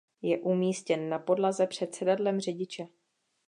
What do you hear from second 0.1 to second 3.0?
Je umístěn na podlaze před sedadlem řidiče.